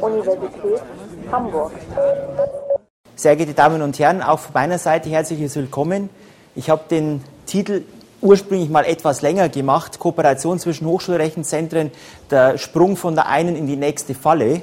[0.00, 0.82] Universität
[1.30, 1.72] Hamburg.
[3.16, 6.08] Sehr geehrte Damen und Herren, auch von meiner Seite herzliches Willkommen.
[6.54, 7.82] Ich habe den Titel
[8.20, 11.90] ursprünglich mal etwas länger gemacht, Kooperation zwischen Hochschulrechenzentren,
[12.30, 14.62] der Sprung von der einen in die nächste Falle,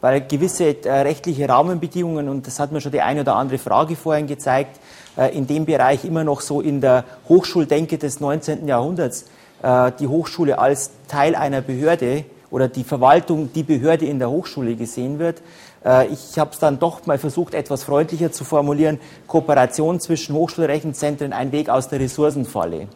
[0.00, 3.96] weil gewisse äh, rechtliche Rahmenbedingungen, und das hat mir schon die eine oder andere Frage
[3.96, 4.80] vorhin gezeigt,
[5.16, 8.66] äh, in dem Bereich immer noch so in der Hochschuldenke des 19.
[8.66, 9.26] Jahrhunderts
[9.62, 14.76] äh, die Hochschule als Teil einer Behörde oder die Verwaltung, die Behörde in der Hochschule
[14.76, 15.42] gesehen wird.
[15.84, 19.00] Äh, ich habe es dann doch mal versucht, etwas freundlicher zu formulieren.
[19.26, 22.88] Kooperation zwischen Hochschulrechenzentren, ein Weg aus der Ressourcenfalle.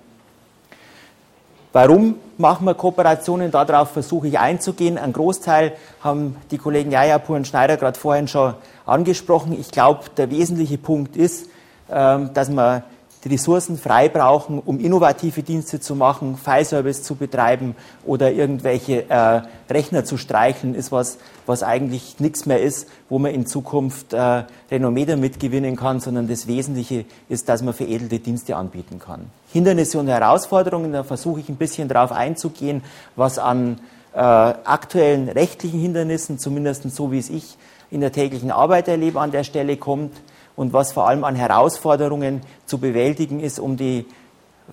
[1.73, 3.51] Warum machen wir Kooperationen?
[3.51, 4.99] Darauf versuche ich einzugehen.
[4.99, 8.55] Ein Großteil haben die Kollegen Jajapur und Schneider gerade vorhin schon
[8.85, 9.59] angesprochen.
[9.59, 11.49] Ich glaube, der wesentliche Punkt ist,
[11.91, 12.83] ähm, dass man
[13.27, 19.43] die Ressourcen frei brauchen, um innovative Dienste zu machen, File-Service zu betreiben oder irgendwelche äh,
[19.69, 24.45] Rechner zu streicheln, ist was, was eigentlich nichts mehr ist, wo man in Zukunft äh,
[24.71, 29.23] Renommee damit gewinnen kann, sondern das Wesentliche ist, dass man veredelte Dienste anbieten kann.
[29.53, 32.85] Hindernisse und Herausforderungen, da versuche ich ein bisschen darauf einzugehen,
[33.17, 33.81] was an
[34.15, 37.57] äh, aktuellen rechtlichen Hindernissen, zumindest so wie es ich
[37.91, 40.13] in der täglichen Arbeit erlebe, an der Stelle kommt
[40.57, 44.07] und was vor allem an Herausforderungen zu bewältigen ist, um die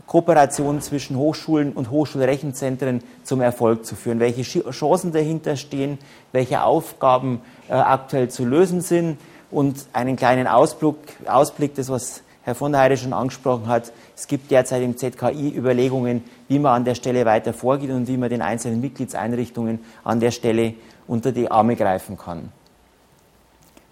[0.07, 5.99] Kooperation zwischen Hochschulen und Hochschulrechenzentren zum Erfolg zu führen, welche Chancen dahinter stehen,
[6.31, 9.17] welche Aufgaben äh, aktuell zu lösen sind
[9.51, 10.95] und einen kleinen Ausblick,
[11.27, 13.93] Ausblick, das was Herr von der Heide schon angesprochen hat.
[14.17, 18.17] Es gibt derzeit im ZKI Überlegungen, wie man an der Stelle weiter vorgeht und wie
[18.17, 20.73] man den einzelnen Mitgliedseinrichtungen an der Stelle
[21.07, 22.51] unter die Arme greifen kann.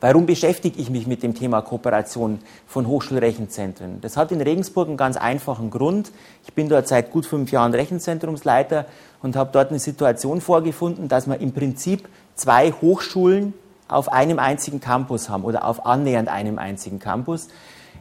[0.02, 4.02] Warum beschäftige ich mich mit dem Thema Kooperation von Hochschulrechenzentren?
[4.02, 6.12] Das hat in Regensburg einen ganz einfachen Grund.
[6.44, 8.88] Ich bin dort seit gut fünf Jahren Rechenzentrumsleiter
[9.22, 13.54] und habe dort eine Situation vorgefunden, dass wir im Prinzip zwei Hochschulen
[13.88, 17.50] auf einem einzigen Campus haben oder auf annähernd einem einzigen Campus.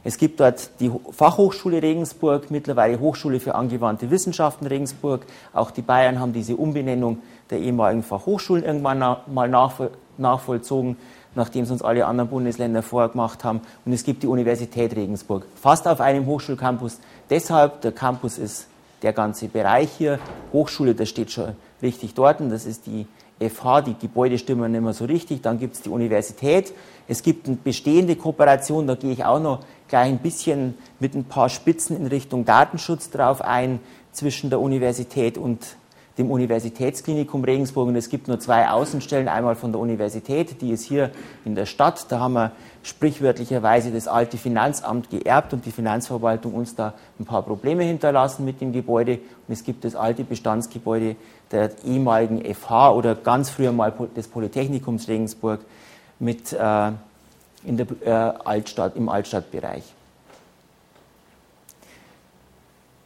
[0.03, 5.27] Es gibt dort die Fachhochschule Regensburg, mittlerweile Hochschule für angewandte Wissenschaften Regensburg.
[5.53, 7.19] Auch die Bayern haben diese Umbenennung
[7.51, 9.77] der ehemaligen Fachhochschulen irgendwann mal
[10.17, 10.97] nachvollzogen
[11.35, 13.61] nachdem es uns alle anderen Bundesländer vorgemacht haben.
[13.85, 16.99] Und es gibt die Universität Regensburg, fast auf einem Hochschulcampus.
[17.29, 18.67] Deshalb, der Campus ist
[19.01, 20.19] der ganze Bereich hier.
[20.53, 23.07] Hochschule, das steht schon richtig dort, das ist die
[23.39, 25.41] FH, die Gebäude stimmen nicht mehr so richtig.
[25.41, 26.73] Dann gibt es die Universität.
[27.07, 31.23] Es gibt eine bestehende Kooperation, da gehe ich auch noch gleich ein bisschen mit ein
[31.23, 33.79] paar Spitzen in Richtung Datenschutz drauf ein,
[34.11, 35.77] zwischen der Universität und
[36.21, 37.87] dem Universitätsklinikum Regensburg.
[37.87, 41.11] Und es gibt nur zwei Außenstellen, einmal von der Universität, die ist hier
[41.45, 42.51] in der Stadt, da haben wir
[42.83, 48.61] sprichwörtlicherweise das alte Finanzamt geerbt und die Finanzverwaltung uns da ein paar Probleme hinterlassen mit
[48.61, 49.19] dem Gebäude.
[49.47, 51.15] Und es gibt das alte Bestandsgebäude
[51.51, 55.61] der ehemaligen FH oder ganz früher mal des Polytechnikums Regensburg
[56.19, 56.91] mit äh,
[57.63, 58.09] in der äh,
[58.45, 59.83] Altstadt, im Altstadtbereich.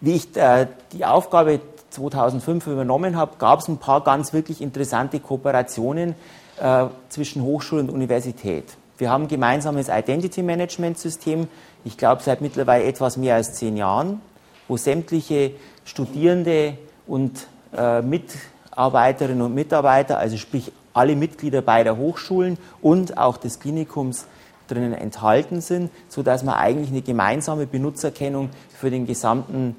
[0.02, 1.60] Wie ich äh, die Aufgabe
[1.96, 6.16] 2005 übernommen habe, gab es ein paar ganz wirklich interessante Kooperationen
[6.60, 8.66] äh, zwischen Hochschule und Universität.
[8.98, 11.48] Wir haben ein gemeinsames Identity Management System,
[11.84, 14.22] ich glaube seit mittlerweile etwas mehr als zehn Jahren,
[14.68, 15.52] wo sämtliche
[15.84, 23.60] Studierende und äh, Mitarbeiterinnen und Mitarbeiter, also sprich alle Mitglieder beider Hochschulen und auch des
[23.60, 24.28] Klinikums
[24.68, 29.76] drinnen enthalten sind, sodass man eigentlich eine gemeinsame Benutzerkennung für den gesamten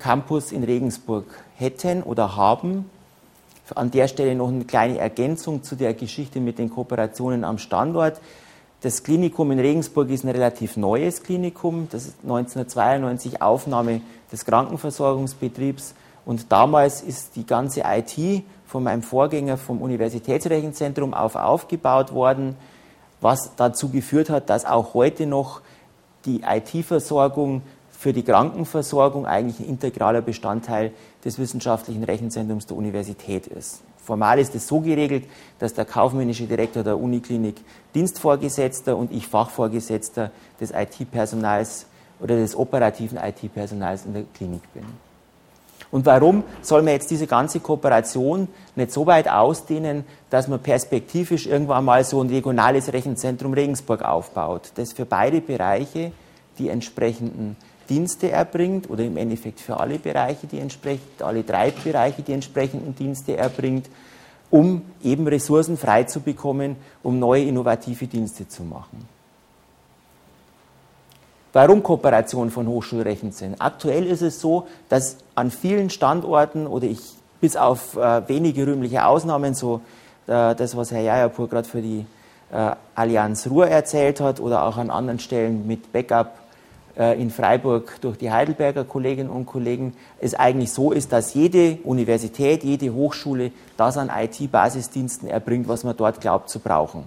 [0.00, 2.90] Campus in Regensburg hätten oder haben.
[3.76, 8.20] An der Stelle noch eine kleine Ergänzung zu der Geschichte mit den Kooperationen am Standort.
[8.80, 11.86] Das Klinikum in Regensburg ist ein relativ neues Klinikum.
[11.92, 14.00] Das ist 1992 Aufnahme
[14.32, 15.94] des Krankenversorgungsbetriebs.
[16.24, 22.56] Und damals ist die ganze IT von meinem Vorgänger vom Universitätsrechenzentrum auf aufgebaut worden,
[23.20, 25.60] was dazu geführt hat, dass auch heute noch
[26.24, 27.62] die IT-Versorgung
[28.00, 30.90] für die Krankenversorgung eigentlich ein integraler Bestandteil
[31.22, 33.82] des wissenschaftlichen Rechenzentrums der Universität ist.
[34.02, 35.24] Formal ist es so geregelt,
[35.58, 37.56] dass der kaufmännische Direktor der Uniklinik
[37.94, 41.84] Dienstvorgesetzter und ich Fachvorgesetzter des IT-Personals
[42.20, 44.84] oder des operativen IT-Personals in der Klinik bin.
[45.90, 51.46] Und warum soll man jetzt diese ganze Kooperation nicht so weit ausdehnen, dass man perspektivisch
[51.46, 56.12] irgendwann mal so ein regionales Rechenzentrum Regensburg aufbaut, das für beide Bereiche
[56.58, 57.56] die entsprechenden
[57.90, 62.94] Dienste erbringt oder im Endeffekt für alle Bereiche, die entsprechend, alle drei Bereiche die entsprechenden
[62.94, 63.90] Dienste erbringt,
[64.48, 69.06] um eben Ressourcen frei zu bekommen, um neue innovative Dienste zu machen.
[71.52, 73.60] Warum Kooperation von Hochschulrechenzentren?
[73.60, 77.00] Aktuell ist es so, dass an vielen Standorten oder ich
[77.40, 79.80] bis auf äh, wenige rühmliche Ausnahmen, so
[80.28, 82.06] äh, das, was Herr Jayapur gerade für die
[82.52, 86.39] äh, Allianz Ruhr erzählt hat oder auch an anderen Stellen mit Backup
[86.96, 92.64] in Freiburg durch die Heidelberger Kolleginnen und Kollegen, es eigentlich so ist, dass jede Universität,
[92.64, 97.04] jede Hochschule das an IT-Basisdiensten erbringt, was man dort glaubt zu brauchen.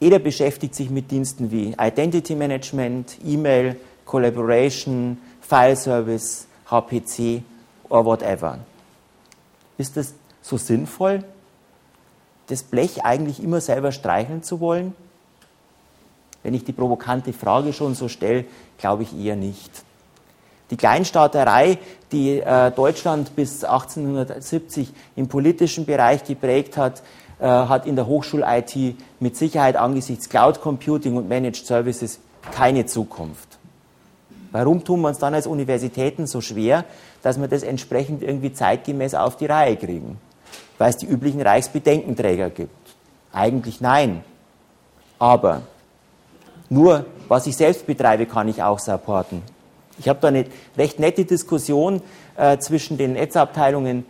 [0.00, 7.42] Jeder beschäftigt sich mit Diensten wie Identity Management, E-Mail, Collaboration, File Service, HPC
[7.88, 8.58] oder whatever.
[9.78, 11.24] Ist das so sinnvoll,
[12.48, 14.94] das Blech eigentlich immer selber streicheln zu wollen?
[16.44, 18.44] Wenn ich die provokante Frage schon so stelle,
[18.78, 19.70] glaube ich eher nicht.
[20.70, 21.78] Die Kleinstaaterei,
[22.12, 27.02] die äh, Deutschland bis 1870 im politischen Bereich geprägt hat,
[27.40, 32.20] äh, hat in der Hochschul-IT mit Sicherheit angesichts Cloud Computing und Managed Services
[32.52, 33.58] keine Zukunft.
[34.52, 36.84] Warum tun wir uns dann als Universitäten so schwer,
[37.22, 40.18] dass wir das entsprechend irgendwie zeitgemäß auf die Reihe kriegen?
[40.78, 42.94] Weil es die üblichen Reichsbedenkenträger gibt.
[43.32, 44.22] Eigentlich nein.
[45.18, 45.62] Aber
[46.68, 49.42] nur, was ich selbst betreibe, kann ich auch supporten.
[49.98, 50.46] Ich habe da eine
[50.76, 52.02] recht nette Diskussion
[52.36, 54.04] äh, zwischen den Netzabteilungen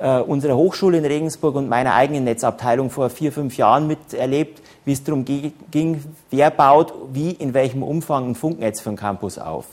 [0.00, 4.92] äh, unserer Hochschule in Regensburg und meiner eigenen Netzabteilung vor vier, fünf Jahren miterlebt, wie
[4.92, 9.66] es darum ging, wer baut wie, in welchem Umfang ein Funknetz für einen Campus auf.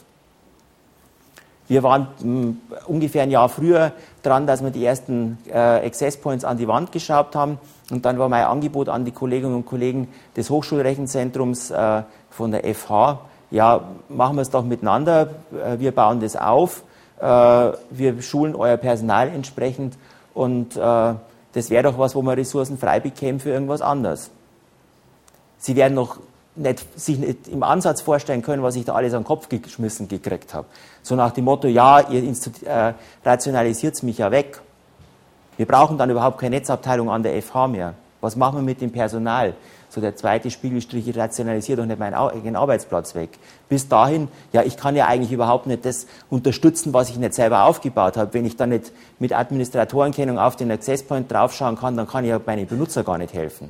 [1.67, 3.91] Wir waren mh, hm, ungefähr ein Jahr früher
[4.21, 7.57] dran, dass wir die ersten äh, Access Points an die Wand geschraubt haben.
[7.91, 12.63] Und dann war mein Angebot an die Kolleginnen und Kollegen des Hochschulrechenzentrums äh, von der
[12.73, 13.19] FH,
[13.51, 16.83] ja, machen wir es doch miteinander, äh, wir bauen das auf,
[17.19, 19.97] äh, wir schulen euer Personal entsprechend
[20.33, 21.13] und äh,
[21.53, 24.29] das wäre doch was, wo man Ressourcen frei bekäme für irgendwas anderes.
[25.57, 26.17] Sie werden noch
[26.55, 30.07] nicht, sich nicht im Ansatz vorstellen können, was ich da alles an den Kopf geschmissen
[30.07, 30.67] gekriegt habe.
[31.03, 32.93] So nach dem Motto, ja, ihr äh,
[33.23, 34.61] rationalisiert mich ja weg.
[35.57, 37.93] Wir brauchen dann überhaupt keine Netzabteilung an der FH mehr.
[38.21, 39.53] Was machen wir mit dem Personal?
[39.89, 43.37] So der zweite Spiegelstrich, ich rationalisiere doch nicht meinen eigenen Arbeitsplatz weg.
[43.69, 47.63] Bis dahin, ja, ich kann ja eigentlich überhaupt nicht das unterstützen, was ich nicht selber
[47.63, 48.33] aufgebaut habe.
[48.33, 52.31] Wenn ich dann nicht mit Administratorenkennung auf den Access Point draufschauen kann, dann kann ich
[52.31, 53.69] ja meine Benutzer gar nicht helfen.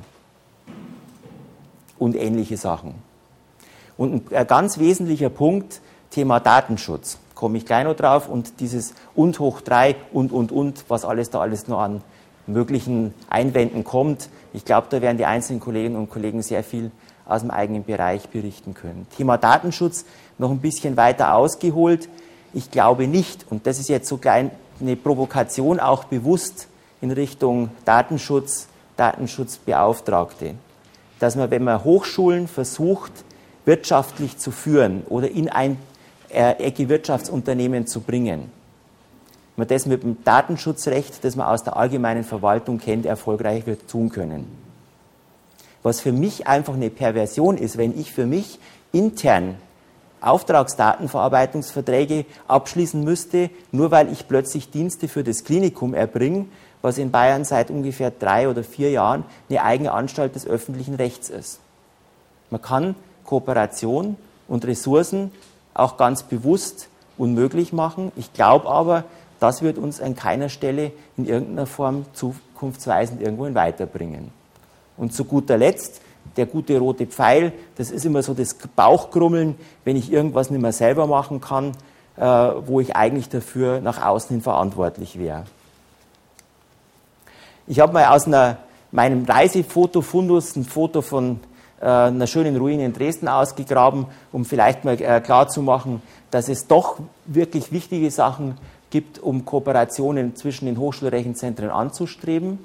[1.98, 2.94] Und ähnliche Sachen.
[3.96, 9.38] Und ein ganz wesentlicher Punkt, Thema Datenschutz komme ich gleich noch drauf und dieses und
[9.38, 12.02] hoch drei und, und, und, was alles da alles noch an
[12.46, 14.28] möglichen Einwänden kommt.
[14.52, 16.90] Ich glaube, da werden die einzelnen Kolleginnen und Kollegen sehr viel
[17.26, 19.06] aus dem eigenen Bereich berichten können.
[19.16, 20.04] Thema Datenschutz
[20.38, 22.08] noch ein bisschen weiter ausgeholt.
[22.54, 24.50] Ich glaube nicht, und das ist jetzt so klein
[24.80, 26.68] eine Provokation auch bewusst
[27.00, 30.54] in Richtung Datenschutz, Datenschutzbeauftragte,
[31.18, 33.12] dass man, wenn man Hochschulen versucht,
[33.64, 35.78] wirtschaftlich zu führen oder in ein
[36.28, 38.50] Ecke Wirtschaftsunternehmen zu bringen.
[39.56, 44.10] Man das mit dem Datenschutzrecht, das man aus der allgemeinen Verwaltung kennt, erfolgreich wird tun
[44.10, 44.46] können.
[45.82, 48.58] Was für mich einfach eine Perversion ist, wenn ich für mich
[48.92, 49.56] intern
[50.20, 56.46] Auftragsdatenverarbeitungsverträge abschließen müsste, nur weil ich plötzlich Dienste für das Klinikum erbringe,
[56.86, 61.28] was in Bayern seit ungefähr drei oder vier Jahren eine eigene Anstalt des öffentlichen Rechts
[61.28, 61.58] ist.
[62.50, 62.94] Man kann
[63.24, 64.16] Kooperation
[64.46, 65.32] und Ressourcen
[65.74, 66.88] auch ganz bewusst
[67.18, 68.12] unmöglich machen.
[68.14, 69.02] Ich glaube aber,
[69.40, 74.30] das wird uns an keiner Stelle in irgendeiner Form zukunftsweisend irgendwohin weiterbringen.
[74.96, 76.00] Und zu guter Letzt,
[76.36, 80.72] der gute rote Pfeil, das ist immer so das Bauchgrummeln, wenn ich irgendwas nicht mehr
[80.72, 81.72] selber machen kann,
[82.16, 85.44] äh, wo ich eigentlich dafür nach außen hin verantwortlich wäre.
[87.68, 88.58] Ich habe mal aus einer,
[88.92, 91.40] meinem Reisefotofundus ein Foto von
[91.80, 97.00] äh, einer schönen Ruine in Dresden ausgegraben, um vielleicht mal äh, klarzumachen, dass es doch
[97.24, 98.56] wirklich wichtige Sachen
[98.90, 102.60] gibt, um Kooperationen zwischen den Hochschulrechenzentren anzustreben.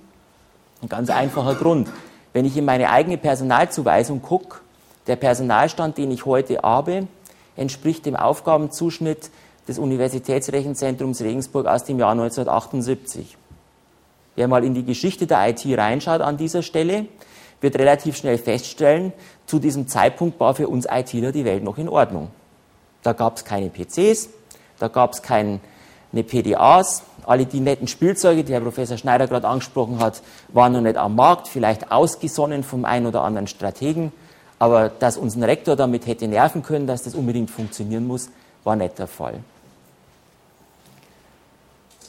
[0.83, 1.89] Ein ganz einfacher Grund.
[2.31, 4.59] Wenn ich in meine eigene Personalzuweisung gucke,
[5.07, 7.07] der Personalstand, den ich heute habe,
[7.55, 9.31] entspricht dem Aufgabenzuschnitt
[9.67, 13.37] des Universitätsrechenzentrums Regensburg aus dem Jahr 1978.
[14.35, 17.05] Wer mal in die Geschichte der IT reinschaut an dieser Stelle,
[17.59, 19.13] wird relativ schnell feststellen,
[19.45, 22.29] zu diesem Zeitpunkt war für uns ITler die Welt noch in Ordnung.
[23.03, 24.29] Da gab es keine PCs,
[24.79, 25.59] da gab es keine
[26.13, 30.97] PDAs, alle die netten Spielzeuge, die Herr Professor Schneider gerade angesprochen hat, waren noch nicht
[30.97, 34.11] am Markt, vielleicht ausgesonnen vom einen oder anderen Strategen,
[34.57, 38.29] aber dass uns ein Rektor damit hätte nerven können, dass das unbedingt funktionieren muss,
[38.63, 39.39] war nicht der Fall.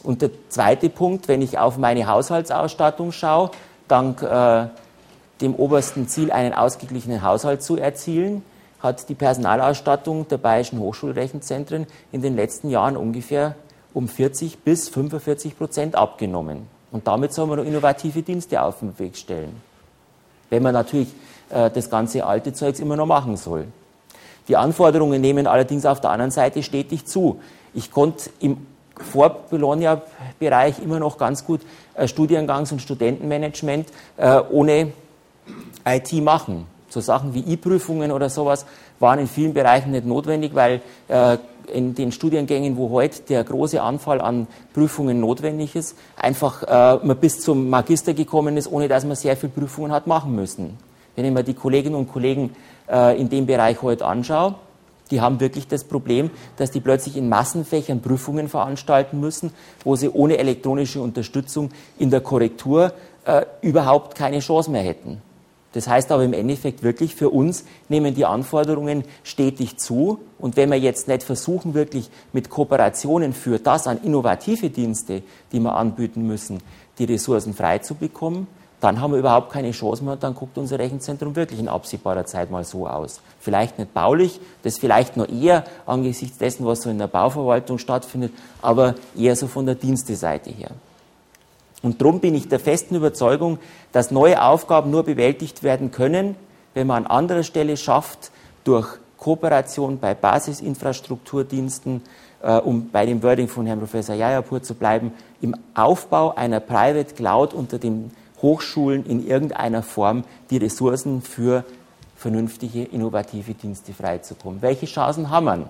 [0.02, 3.50] Und der zweite Punkt, wenn ich auf meine Haushaltsausstattung schaue,
[3.88, 4.66] dank äh,
[5.40, 8.42] dem obersten Ziel, einen ausgeglichenen Haushalt zu erzielen,
[8.80, 13.54] hat die Personalausstattung der bayerischen Hochschulrechenzentren in den letzten Jahren ungefähr
[13.94, 16.66] um 40 bis 45 Prozent abgenommen.
[16.90, 19.60] Und damit soll man innovative Dienste auf den Weg stellen.
[20.50, 21.08] Wenn man natürlich
[21.50, 23.66] äh, das ganze alte Zeugs immer noch machen soll.
[24.48, 27.40] Die Anforderungen nehmen allerdings auf der anderen Seite stetig zu.
[27.74, 28.66] Ich konnte im
[29.02, 31.60] Vor-Bologna-Bereich immer noch ganz gut
[31.94, 34.92] äh, Studiengangs- und Studentenmanagement äh, ohne
[35.84, 36.66] IT machen.
[36.88, 38.66] So Sachen wie E-Prüfungen oder sowas
[39.00, 41.38] waren in vielen Bereichen nicht notwendig, weil äh,
[41.72, 47.16] in den Studiengängen, wo heute der große Anfall an Prüfungen notwendig ist, einfach äh, man
[47.16, 50.78] bis zum Magister gekommen ist, ohne dass man sehr viele Prüfungen hat machen müssen.
[51.16, 52.54] Wenn ich mir die Kolleginnen und Kollegen
[52.90, 54.54] äh, in dem Bereich heute anschaue,
[55.12, 59.52] die haben wirklich das Problem, dass die plötzlich in Massenfächern Prüfungen veranstalten müssen,
[59.84, 62.94] wo sie ohne elektronische Unterstützung in der Korrektur
[63.26, 65.20] äh, überhaupt keine Chance mehr hätten.
[65.72, 70.20] Das heißt aber im Endeffekt wirklich, für uns nehmen die Anforderungen stetig zu.
[70.38, 75.60] Und wenn wir jetzt nicht versuchen, wirklich mit Kooperationen für das an innovative Dienste, die
[75.60, 76.62] wir anbieten müssen,
[76.98, 78.46] die Ressourcen frei zu bekommen,
[78.82, 82.26] dann haben wir überhaupt keine Chance mehr und dann guckt unser Rechenzentrum wirklich in absehbarer
[82.26, 83.20] Zeit mal so aus.
[83.38, 88.32] Vielleicht nicht baulich, das vielleicht noch eher angesichts dessen, was so in der Bauverwaltung stattfindet,
[88.60, 90.72] aber eher so von der Diensteseite her.
[91.84, 93.60] Und darum bin ich der festen Überzeugung,
[93.92, 96.34] dass neue Aufgaben nur bewältigt werden können,
[96.74, 98.32] wenn man an anderer Stelle schafft,
[98.64, 102.02] durch Kooperation bei Basisinfrastrukturdiensten,
[102.42, 107.14] äh, um bei dem Wording von Herrn Professor Jayapur zu bleiben, im Aufbau einer Private
[107.14, 108.10] Cloud unter dem
[108.42, 111.64] Hochschulen in irgendeiner Form die Ressourcen für
[112.16, 114.60] vernünftige, innovative Dienste freizukommen.
[114.62, 115.68] Welche Chancen haben wir?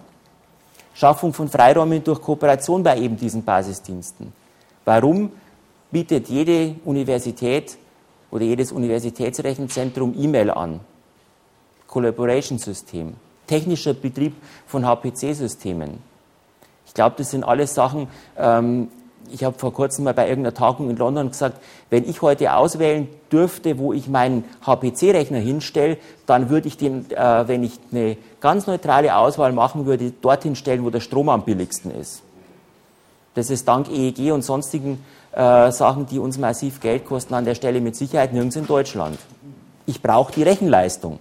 [0.95, 4.33] Schaffung von Freiräumen durch Kooperation bei eben diesen Basisdiensten.
[4.85, 5.33] Warum
[5.91, 7.79] bietet jede Universität
[8.31, 10.81] oder jedes Universitätsrechenzentrum E-Mail an?
[11.87, 13.15] Collaboration-System,
[13.47, 14.35] technischer Betrieb
[14.67, 15.99] von HPC-Systemen.
[16.87, 18.89] Ich glaube, das sind alles Sachen, ähm,
[19.31, 23.09] ich habe vor kurzem mal bei irgendeiner Tagung in London gesagt, wenn ich heute auswählen
[23.31, 28.67] dürfte, wo ich meinen HPC-Rechner hinstelle, dann würde ich den, äh, wenn ich eine ganz
[28.67, 32.23] neutrale Auswahl machen würde, dorthin stellen, wo der Strom am billigsten ist.
[33.35, 35.03] Das ist dank EEG und sonstigen
[35.33, 39.19] äh, Sachen, die uns massiv Geld kosten, an der Stelle mit Sicherheit nirgends in Deutschland.
[39.87, 41.19] Ich brauche die Rechenleistung.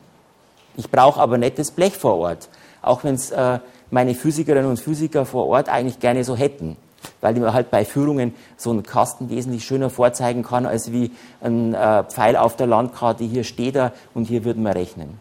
[0.76, 2.50] Ich brauche aber das Blech vor Ort.
[2.82, 6.76] Auch wenn es äh, meine Physikerinnen und Physiker vor Ort eigentlich gerne so hätten
[7.22, 11.74] weil man halt bei Führungen so einen Kasten wesentlich schöner vorzeigen kann, als wie ein
[11.74, 13.24] äh, Pfeil auf der Landkarte.
[13.24, 15.20] Hier steht er und hier würden wir rechnen.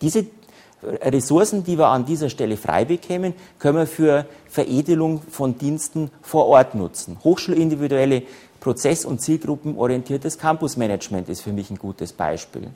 [0.00, 0.26] Diese
[0.82, 6.46] Ressourcen, die wir an dieser Stelle frei bekämen, können wir für Veredelung von Diensten vor
[6.46, 7.18] Ort nutzen.
[7.24, 8.22] Hochschulindividuelle
[8.60, 12.68] Prozess- und zielgruppenorientiertes Campusmanagement ist für mich ein gutes Beispiel.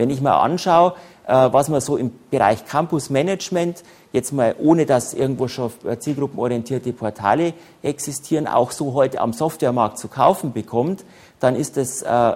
[0.00, 0.94] Wenn ich mal anschaue,
[1.26, 7.52] äh, was man so im Bereich Campusmanagement jetzt mal ohne dass irgendwo schon zielgruppenorientierte Portale
[7.82, 11.04] existieren, auch so heute am Softwaremarkt zu kaufen bekommt,
[11.38, 12.32] dann ist das, äh,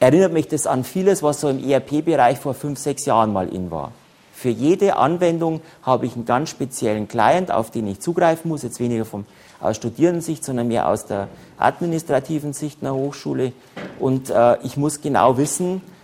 [0.00, 3.70] erinnert mich das an vieles, was so im ERP-Bereich vor fünf, sechs Jahren mal in
[3.70, 3.92] war.
[4.32, 8.80] Für jede Anwendung habe ich einen ganz speziellen Client, auf den ich zugreifen muss, jetzt
[8.80, 9.24] weniger vom,
[9.60, 13.52] aus Studierendensicht, sondern mehr aus der administrativen Sicht einer Hochschule.
[14.00, 15.95] Und äh, ich muss genau wissen, äh,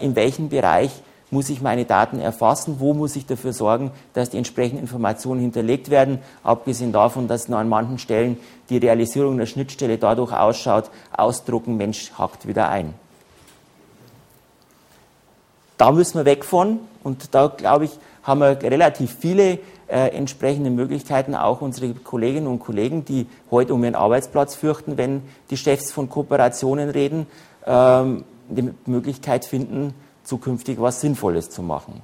[0.00, 0.90] in welchem Bereich
[1.30, 5.90] muss ich meine Daten erfassen, wo muss ich dafür sorgen, dass die entsprechenden Informationen hinterlegt
[5.90, 8.36] werden, abgesehen davon, dass nur an manchen Stellen
[8.68, 12.94] die Realisierung der Schnittstelle dadurch ausschaut, ausdrucken, Mensch hackt wieder ein.
[15.78, 19.58] Da müssen wir weg von und da glaube ich, haben wir relativ viele
[19.88, 25.22] äh, entsprechende Möglichkeiten, auch unsere Kolleginnen und Kollegen, die heute um ihren Arbeitsplatz fürchten, wenn
[25.48, 27.26] die Chefs von Kooperationen reden,
[27.66, 32.02] ähm, die Möglichkeit finden, zukünftig was Sinnvolles zu machen.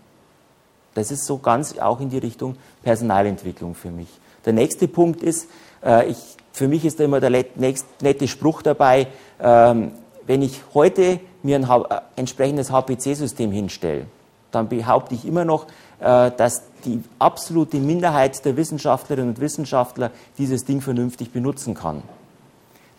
[0.94, 4.08] Das ist so ganz auch in die Richtung Personalentwicklung für mich.
[4.44, 5.48] Der nächste Punkt ist,
[5.84, 6.16] äh, ich,
[6.52, 9.92] für mich ist da immer der nächst, nette Spruch dabei, ähm,
[10.26, 14.06] wenn ich heute mir ein ha äh, entsprechendes HPC-System hinstelle,
[14.50, 15.66] dann behaupte ich immer noch,
[16.00, 22.02] äh, dass die absolute Minderheit der Wissenschaftlerinnen und Wissenschaftler dieses Ding vernünftig benutzen kann.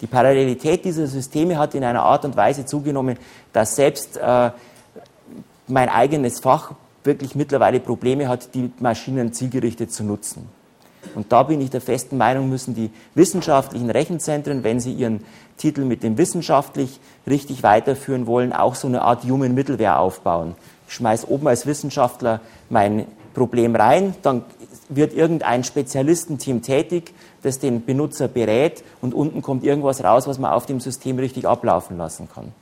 [0.01, 3.17] Die Parallelität dieser Systeme hat in einer Art und Weise zugenommen,
[3.51, 4.51] dass selbst äh,
[5.67, 6.73] mein eigenes Fach
[7.03, 10.47] wirklich mittlerweile Probleme hat, die Maschinen zielgerichtet zu nutzen.
[11.15, 15.23] Und da bin ich der festen Meinung, müssen die wissenschaftlichen Rechenzentren, wenn sie ihren
[15.57, 20.55] Titel mit dem wissenschaftlich richtig weiterführen wollen, auch so eine Art Human Mittelware aufbauen.
[20.87, 24.43] Ich schmeiße oben als Wissenschaftler mein Problem rein, dann
[24.89, 27.13] wird irgendein Spezialistenteam tätig,
[27.47, 31.47] das den Benutzer berät und unten kommt irgendwas raus, was man auf dem System richtig
[31.47, 32.53] ablaufen lassen kann.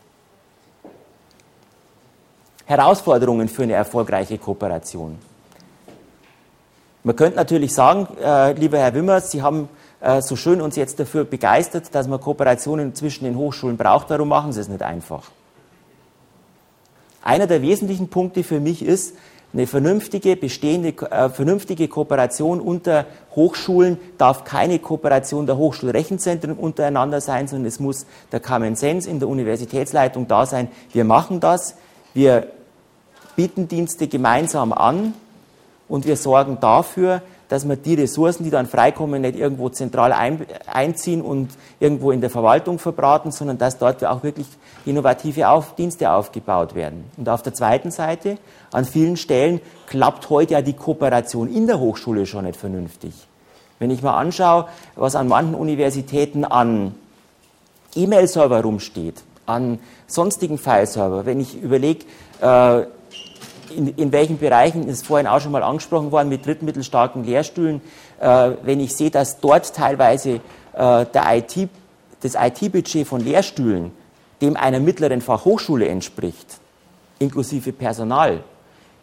[2.66, 5.18] Herausforderungen für eine erfolgreiche Kooperation.
[7.04, 11.00] Man könnte natürlich sagen, äh, lieber Herr Wimmers, Sie haben äh, so schön uns jetzt
[11.00, 15.30] dafür begeistert, dass man Kooperationen zwischen den Hochschulen braucht, warum machen sie es nicht einfach?
[17.22, 19.16] Einer der wesentlichen Punkte für mich ist,
[19.56, 27.48] eine vernünftige, bestehende, äh, vernünftige Kooperation unter Hochschulen darf keine Kooperation der Hochschulrechenzentren untereinander sein,
[27.48, 30.68] sondern es muss der Common Sense in der Universitätsleitung da sein.
[30.92, 31.78] Wir machen das,
[32.14, 32.48] wir
[33.38, 35.14] bieten Dienste gemeinsam an
[35.88, 40.46] und wir sorgen dafür, dass man die Ressourcen, die dann freikommen, nicht irgendwo zentral ein,
[40.66, 41.50] einziehen und
[41.80, 44.48] irgendwo in der Verwaltung verbraten, sondern dass dort auch wirklich
[44.86, 47.06] innovative auf, Dienste aufgebaut werden.
[47.18, 48.38] Und auf der zweiten Seite,
[48.72, 53.14] an vielen Stellen klappt heute ja die Kooperation in der Hochschule schon nicht vernünftig.
[53.80, 56.96] Wenn ich mal anschaue, was an manchen Universitäten an
[57.96, 62.06] E-Mail-Server rumsteht, an sonstigen File-Server, wenn ich überlege,
[62.42, 62.86] äh,
[63.72, 67.82] in, in welchen Bereichen, ist vorhin auch schon mal angesprochen worden, mit drittmittelstarken Lehrstühlen,
[68.20, 70.42] äh, wenn ich sehe, dass dort teilweise
[70.74, 71.70] äh, der IT,
[72.22, 73.92] das IT-Budget von Lehrstühlen
[74.42, 76.60] dem einer mittleren Fachhochschule entspricht,
[77.20, 78.44] inklusive Personal,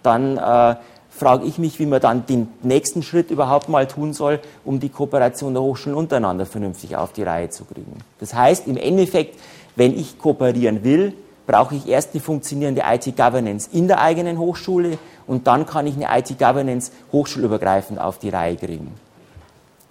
[0.02, 0.76] dann äh,
[1.10, 4.88] frage ich mich, wie man dann den nächsten Schritt überhaupt mal tun soll, um die
[4.88, 7.98] Kooperation der Hochschulen untereinander vernünftig auf die Reihe zu kriegen.
[8.18, 9.38] Das heißt, im Endeffekt,
[9.76, 11.14] wenn ich kooperieren will,
[11.46, 16.18] brauche ich erst eine funktionierende IT-Governance in der eigenen Hochschule und dann kann ich eine
[16.18, 18.92] IT-Governance hochschulübergreifend auf die Reihe kriegen.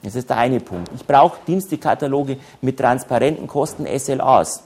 [0.03, 0.89] Das ist der eine Punkt.
[0.95, 4.63] Ich brauche Dienstekataloge mit transparenten Kosten SLAs.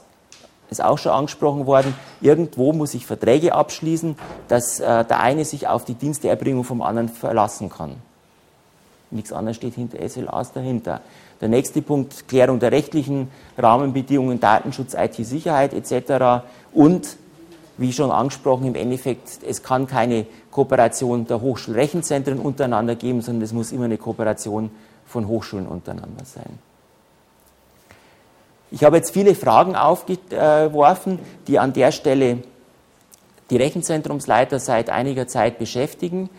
[0.70, 1.94] Ist auch schon angesprochen worden.
[2.20, 4.16] Irgendwo muss ich Verträge abschließen,
[4.48, 7.96] dass äh, der eine sich auf die Diensteerbringung vom anderen verlassen kann.
[9.10, 11.00] Nichts anderes steht hinter SLAs dahinter.
[11.40, 16.44] Der nächste Punkt, Klärung der rechtlichen Rahmenbedingungen, Datenschutz, IT-Sicherheit etc.
[16.72, 17.16] Und,
[17.76, 23.52] wie schon angesprochen, im Endeffekt, es kann keine Kooperation der Hochschulrechenzentren untereinander geben, sondern es
[23.52, 24.70] muss immer eine Kooperation
[25.06, 26.58] von Hochschulen untereinander sein.
[28.70, 32.38] Ich habe jetzt viele Fragen aufgeworfen, die an der Stelle
[33.50, 36.30] die Rechenzentrumsleiter seit einiger Zeit beschäftigen.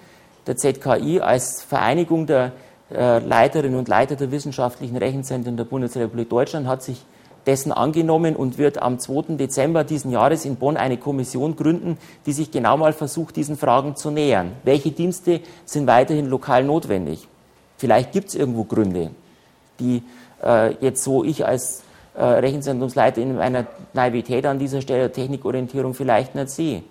[0.46, 2.52] Der ZKI als Vereinigung der
[2.94, 7.04] äh, Leiterinnen und Leiter der wissenschaftlichen Rechenzentren der Bundesrepublik Deutschland hat sich
[7.46, 9.36] dessen angenommen und wird am 2.
[9.38, 13.96] Dezember diesen Jahres in Bonn eine Kommission gründen, die sich genau mal versucht, diesen Fragen
[13.96, 14.52] zu nähern.
[14.64, 17.28] Welche Dienste sind weiterhin lokal notwendig?
[17.78, 19.12] Vielleicht gibt es irgendwo Gründe,
[19.80, 20.04] die
[20.44, 21.84] äh, jetzt so ich als
[22.16, 26.84] äh, Rechenzentrumsleiter in meiner Naivität an dieser Stelle Technikorientierung vielleicht nicht sehe.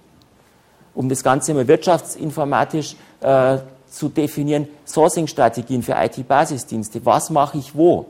[0.94, 3.58] Um das Ganze mal wirtschaftsinformatisch äh,
[3.90, 7.04] zu definieren, Sourcing-Strategien für IT-Basisdienste.
[7.04, 8.06] Was mache ich wo?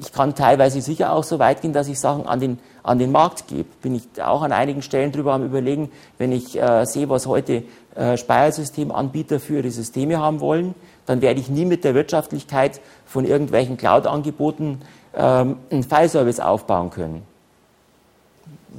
[0.00, 3.10] Ich kann teilweise sicher auch so weit gehen, dass ich Sachen an den, an den
[3.10, 3.68] Markt gebe.
[3.82, 7.64] Bin ich auch an einigen Stellen drüber am Überlegen, wenn ich äh, sehe, was heute
[7.96, 10.74] äh, Speiersystemanbieter für ihre Systeme haben wollen,
[11.06, 14.82] dann werde ich nie mit der Wirtschaftlichkeit von irgendwelchen Cloud-Angeboten
[15.16, 17.22] ähm, einen File-Service aufbauen können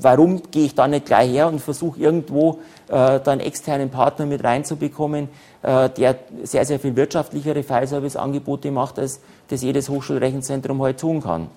[0.01, 4.43] warum gehe ich da nicht gleich her und versuche irgendwo äh, dann externen Partner mit
[4.43, 5.29] reinzubekommen,
[5.61, 11.47] äh, der sehr, sehr viel wirtschaftlichere File-Service-Angebote macht, als das jedes Hochschulrechenzentrum heute tun kann.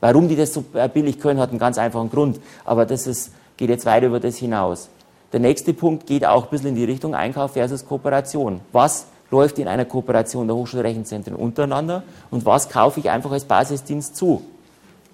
[0.00, 2.40] Warum die das so äh, billig können, hat einen ganz einfachen Grund.
[2.64, 4.88] Aber das ist, geht jetzt weit über das hinaus.
[5.32, 8.60] Der nächste Punkt geht auch ein bisschen in die Richtung Einkauf versus Kooperation.
[8.72, 14.16] Was läuft in einer Kooperation der Hochschulrechenzentren untereinander und was kaufe ich einfach als Basisdienst
[14.16, 14.42] zu?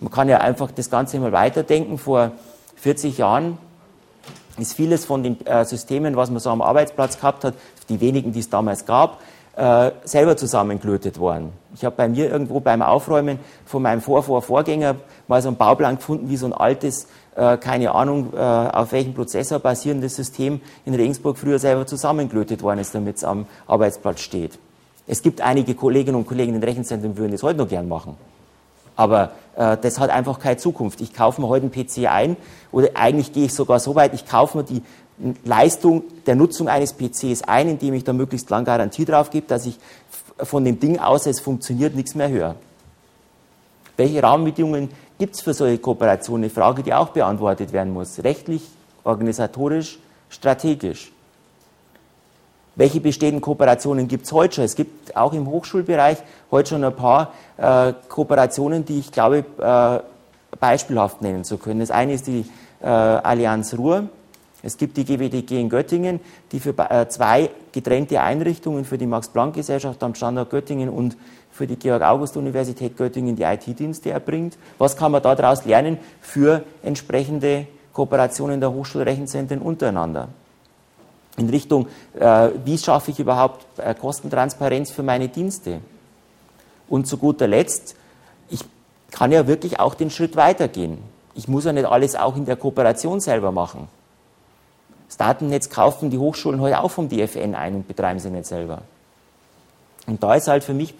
[0.04, 1.96] Man kann ja einfach das Ganze mal weiterdenken.
[1.96, 2.32] Vor
[2.76, 3.56] 40 Jahren
[4.58, 7.54] ist vieles von den äh, Systemen, was man so am Arbeitsplatz gehabt hat,
[7.88, 9.22] die wenigen, die es damals gab,
[9.56, 11.54] äh, selber zusammengelötet worden.
[11.74, 16.28] Ich habe bei mir irgendwo beim Aufräumen von meinem Vorvorvorgänger mal so einen Bauplan gefunden,
[16.28, 21.38] wie so ein altes, äh, keine Ahnung, äh, auf welchem Prozessor basierendes System in Regensburg
[21.38, 24.58] früher selber zusammengelötet worden ist, damit es am Arbeitsplatz steht.
[25.06, 27.88] Es gibt einige Kolleginnen und Kollegen in den Rechenzentren, die würden das heute noch gern
[27.88, 28.18] machen.
[28.96, 31.00] Aber äh, das hat einfach keine Zukunft.
[31.00, 32.36] Ich kaufe mir heute einen PC ein
[32.72, 34.82] oder eigentlich gehe ich sogar so weit, ich kaufe mir die
[35.44, 39.66] Leistung der Nutzung eines PCs ein, indem ich da möglichst lang Garantie drauf gebe, dass
[39.66, 39.78] ich
[40.38, 42.56] von dem Ding aus, es funktioniert, nichts mehr höre.
[43.96, 46.44] Welche Rahmenbedingungen gibt es für solche Kooperationen?
[46.44, 48.24] Eine Frage, die auch beantwortet werden muss.
[48.24, 48.62] Rechtlich,
[49.04, 51.12] organisatorisch, strategisch.
[52.76, 54.64] Welche bestehenden Kooperationen gibt es heute schon?
[54.64, 56.18] Es gibt auch im Hochschulbereich
[56.50, 61.80] heute schon ein paar äh, Kooperationen, die ich glaube, äh, beispielhaft nennen zu können.
[61.80, 62.44] Das eine ist die
[62.80, 64.08] äh, Allianz Ruhr.
[64.62, 70.02] Es gibt die GWDG in Göttingen, die für äh, zwei getrennte Einrichtungen, für die Max-Planck-Gesellschaft
[70.02, 71.16] am Standort Göttingen und
[71.52, 74.56] für die Georg-August-Universität Göttingen die IT-Dienste erbringt.
[74.78, 80.28] Was kann man daraus lernen für entsprechende Kooperationen der Hochschulrechenzentren untereinander?
[81.36, 85.80] In Richtung, äh, wie schaffe ich überhaupt äh, Kostentransparenz für meine Dienste?
[86.88, 87.96] Und zu guter Letzt,
[88.50, 88.60] ich
[89.10, 90.98] kann ja wirklich auch den Schritt weitergehen.
[91.34, 93.88] Ich muss ja nicht alles auch in der Kooperation selber machen.
[95.08, 98.82] Das Datennetz kaufen die Hochschulen heute auch vom DFN ein und betreiben sie nicht selber.
[100.06, 100.94] Und da ist halt für mich,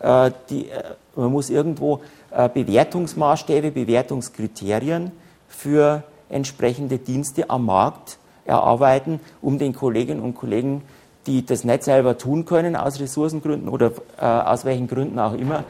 [0.00, 0.82] äh, die, äh,
[1.16, 5.12] man muss irgendwo äh, Bewertungsmaßstäbe, Bewertungskriterien
[5.48, 8.17] für entsprechende Dienste am Markt
[8.48, 10.82] erarbeiten, um den Kolleginnen und Kollegen,
[11.26, 15.64] die das nicht selber tun können, aus Ressourcengründen oder äh, aus welchen Gründen auch immer,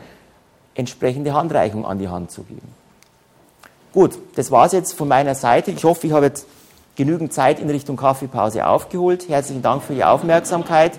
[0.74, 2.68] entsprechende Handreichung an die Hand zu geben.
[3.92, 5.72] Gut, das war es jetzt von meiner Seite.
[5.72, 6.46] Ich hoffe, ich habe jetzt
[6.94, 9.28] genügend Zeit in Richtung Kaffeepause aufgeholt.
[9.28, 10.92] Herzlichen Dank für die Aufmerksamkeit.